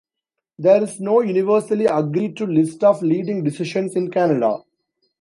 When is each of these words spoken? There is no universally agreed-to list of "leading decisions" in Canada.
There 0.57 0.81
is 0.81 0.99
no 0.99 1.19
universally 1.21 1.85
agreed-to 1.85 2.47
list 2.47 2.83
of 2.83 3.03
"leading 3.03 3.43
decisions" 3.43 3.95
in 3.95 4.09
Canada. 4.09 4.63